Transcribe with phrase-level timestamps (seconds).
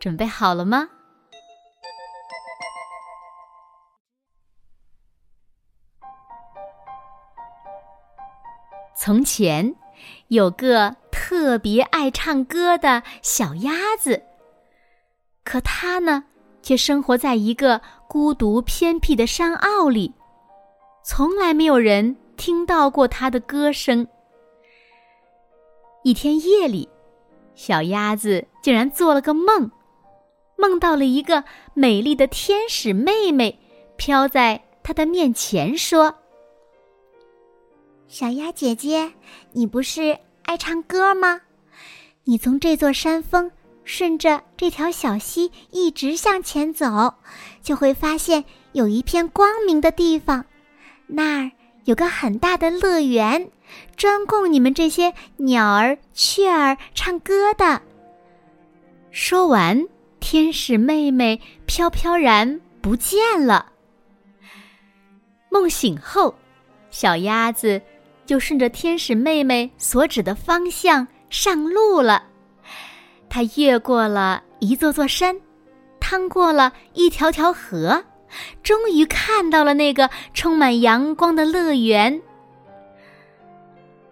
[0.00, 0.88] 准备好了吗？
[8.96, 9.74] 从前
[10.28, 14.22] 有个特别爱唱歌的小鸭子，
[15.44, 16.24] 可它呢，
[16.62, 20.14] 却生活在一个孤独偏僻的山坳里，
[21.04, 24.06] 从来没有人听到过它的歌声。
[26.04, 26.88] 一天夜里，
[27.54, 29.70] 小鸭子竟然做了个梦。
[30.60, 33.58] 梦到了一个美丽的天使妹妹，
[33.96, 36.16] 飘在她的面前，说
[38.06, 39.12] ：“小鸭姐姐，
[39.52, 41.40] 你不是爱唱歌吗？
[42.24, 43.50] 你从这座山峰
[43.84, 47.14] 顺着这条小溪一直向前走，
[47.62, 50.44] 就会发现有一片光明的地方，
[51.06, 51.50] 那儿
[51.84, 53.50] 有个很大的乐园，
[53.96, 57.80] 专供你们这些鸟儿、雀儿唱歌的。”
[59.10, 59.88] 说完。
[60.20, 63.72] 天使妹妹飘飘然不见了。
[65.48, 66.34] 梦醒后，
[66.90, 67.80] 小鸭子
[68.24, 72.22] 就顺着天使妹妹所指的方向上路了。
[73.28, 75.36] 它越过了一座座山，
[75.98, 78.04] 趟过了一条条河，
[78.62, 82.20] 终于看到了那个充满阳光的乐园。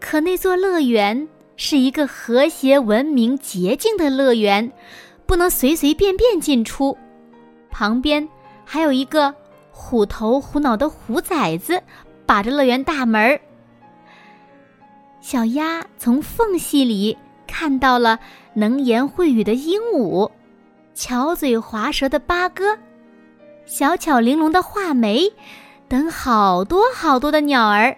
[0.00, 4.70] 可那座乐园是一个和谐、文明、洁净的乐园。
[5.26, 6.96] 不能随随便便进出，
[7.70, 8.28] 旁边
[8.64, 9.34] 还有一个
[9.70, 11.82] 虎头虎脑的虎崽子
[12.26, 13.40] 把着乐园大门。
[15.20, 17.16] 小鸭从缝隙里
[17.46, 18.18] 看到了
[18.52, 20.30] 能言会语的鹦鹉，
[20.94, 22.76] 巧嘴滑舌的八哥，
[23.64, 25.32] 小巧玲珑的画眉，
[25.88, 27.96] 等好多好多的鸟儿。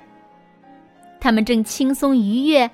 [1.20, 2.70] 它们正轻松愉悦、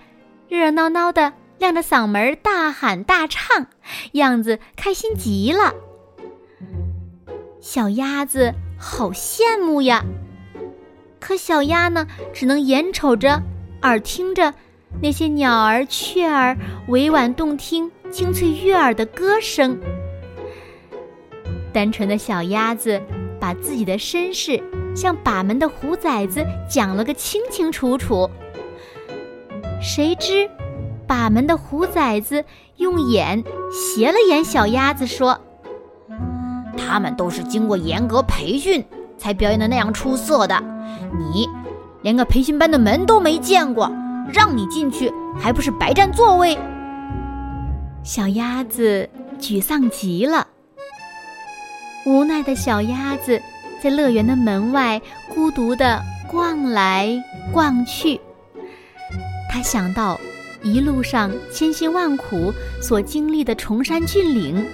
[0.49, 1.33] 热热闹闹的。
[1.63, 3.69] 亮着嗓门大喊大唱，
[4.15, 5.73] 样子开心极了。
[7.61, 10.05] 小鸭子好羡慕呀，
[11.21, 13.41] 可小鸭呢，只能眼瞅着、
[13.83, 14.53] 耳听着
[15.01, 16.57] 那些鸟儿、雀儿
[16.89, 19.79] 委婉动听、清脆悦耳的歌声。
[21.73, 23.01] 单纯的小鸭子
[23.39, 24.61] 把自己的身世
[24.97, 28.29] 向把门的虎崽子讲了个清清楚楚，
[29.81, 30.51] 谁知。
[31.13, 32.43] 把门的虎崽子
[32.77, 35.39] 用眼斜了眼小鸭子，说
[36.75, 38.83] ：“他们都是经过严格培训
[39.19, 40.59] 才表演的那样出色的，
[41.19, 41.47] 你
[42.01, 43.93] 连个培训班的门都没见过，
[44.33, 46.59] 让你进去还不是白占座位？”
[48.03, 49.07] 小鸭子
[49.39, 50.47] 沮丧极了。
[52.07, 53.39] 无奈的小鸭子
[53.83, 54.99] 在乐园的门外
[55.35, 57.23] 孤独地逛来
[57.53, 58.19] 逛去，
[59.51, 60.19] 他想到。
[60.63, 64.65] 一路上千辛万苦所经历的崇山峻岭，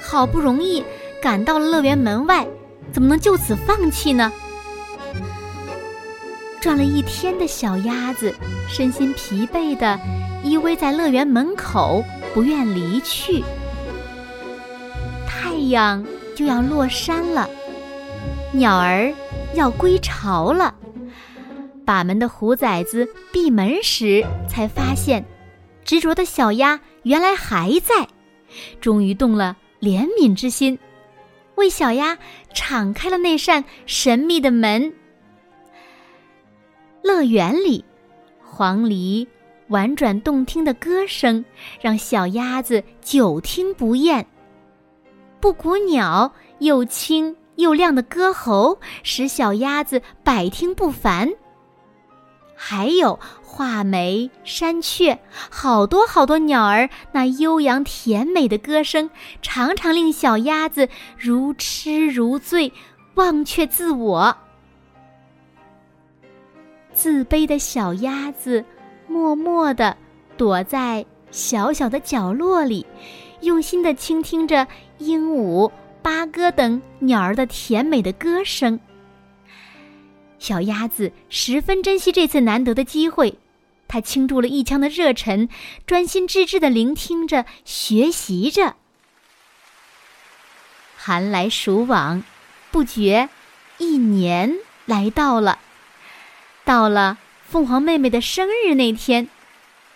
[0.00, 0.82] 好不容易
[1.22, 2.46] 赶到了乐园门外，
[2.92, 4.32] 怎么能就此放弃呢？
[6.60, 8.34] 转了一天的小鸭子，
[8.68, 9.98] 身心疲惫的
[10.42, 12.04] 依偎在乐园门口，
[12.34, 13.42] 不愿离去。
[15.26, 16.04] 太阳
[16.34, 17.48] 就要落山了，
[18.52, 19.12] 鸟儿
[19.54, 20.74] 要归巢了。
[21.90, 25.26] 把门的虎崽子闭门时，才发现，
[25.84, 28.06] 执着的小鸭原来还在，
[28.80, 30.78] 终于动了怜悯之心，
[31.56, 32.16] 为小鸭
[32.54, 34.94] 敞开了那扇神秘的门。
[37.02, 37.84] 乐园里，
[38.40, 39.26] 黄鹂
[39.66, 41.44] 婉转动听的歌声
[41.80, 44.22] 让小鸭子久听不厌；
[45.40, 51.28] 布谷鸟又轻又亮的歌喉使小鸭子百听不烦。
[52.62, 55.18] 还有画眉、山雀，
[55.50, 59.08] 好多好多鸟儿，那悠扬甜美的歌声，
[59.40, 62.70] 常常令小鸭子如痴如醉，
[63.14, 64.36] 忘却自我。
[66.92, 68.62] 自卑的小鸭子，
[69.08, 69.96] 默默地
[70.36, 72.86] 躲在小小的角落里，
[73.40, 74.68] 用心地倾听着
[74.98, 75.72] 鹦鹉、
[76.02, 78.78] 八哥等鸟儿的甜美的歌声。
[80.40, 83.38] 小鸭子十分珍惜这次难得的机会，
[83.86, 85.50] 它倾注了一腔的热忱，
[85.86, 88.74] 专心致志地聆听着、学习着。
[90.96, 92.24] 寒来暑往，
[92.70, 93.28] 不觉
[93.76, 94.56] 一年
[94.86, 95.58] 来到了。
[96.64, 99.28] 到了凤凰妹妹的生日那天，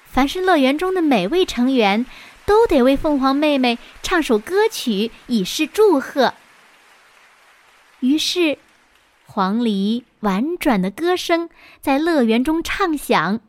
[0.04, 2.04] 凡是乐园中的每位成员
[2.44, 6.34] 都得为凤凰妹妹唱首歌曲以示祝贺。
[8.00, 8.58] 于是，
[9.26, 11.50] 黄鹂婉转的歌声
[11.80, 13.40] 在乐园中唱响，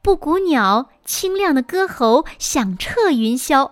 [0.00, 3.70] 布谷鸟清亮的歌喉响彻云霄。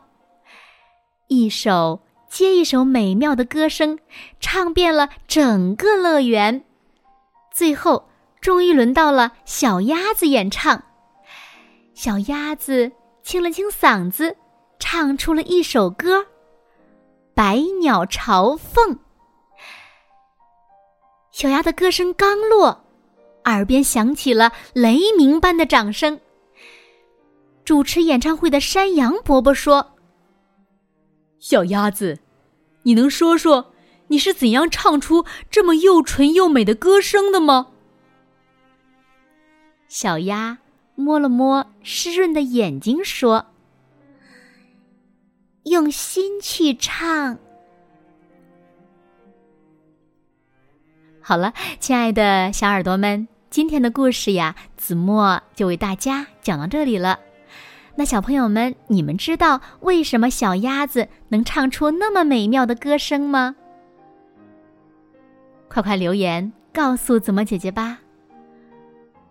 [1.28, 3.98] 一首接一首美妙的歌声，
[4.38, 6.62] 唱遍了整个乐园。
[7.50, 10.82] 最后，终于轮到了小鸭子演唱。
[11.94, 14.36] 小鸭子清了清嗓子，
[14.78, 16.18] 唱出了一首歌
[17.34, 18.94] 《百鸟朝凤》。
[21.40, 22.84] 小鸭的歌声刚落，
[23.44, 26.20] 耳边响起了雷鸣般的掌声。
[27.64, 29.92] 主持演唱会的山羊伯伯说。
[31.38, 32.18] 小鸭子，
[32.82, 33.72] 你能说说
[34.08, 37.68] 你是怎样唱出这么又纯又美的歌声的吗？
[39.88, 40.58] 小鸭
[40.94, 43.46] 摸了摸湿润的眼睛，说
[45.64, 47.38] ：“用心去唱。”
[51.22, 57.18] 好了，亲爱的小耳朵们，今天的故事呀，子墨就为大家讲到这里了。
[57.94, 63.54] 那小朋友们，你们知道为什么小鸭子能唱出那么美妙的歌声吗？
[65.68, 67.98] 快快留言告诉子墨姐姐吧。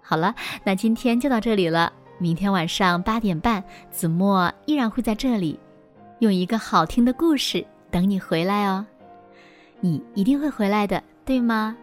[0.02, 1.92] 好了，那今天就到这里了。
[2.20, 5.60] 明天晚上八点半，子墨依然会在这里，
[6.20, 8.86] 用一个好听的故事等你回来哦。
[9.80, 11.78] 你一定会回来的，对吗？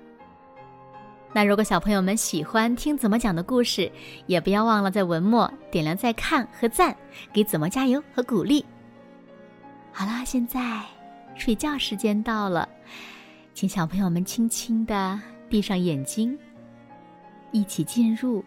[1.32, 3.88] 那如果小朋友们喜欢听怎么讲的故事，
[4.26, 6.96] 也不要忘了在文末点亮再看和赞，
[7.32, 8.66] 给怎么加油和鼓励。
[9.92, 10.82] 好啦，现在
[11.36, 12.68] 睡觉时间到了，
[13.54, 15.16] 请小朋友们轻轻的
[15.48, 16.36] 闭上眼睛，
[17.52, 18.44] 一起进入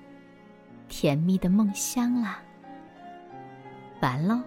[0.89, 2.41] 甜蜜的梦乡啦。
[4.01, 4.41] 完喽。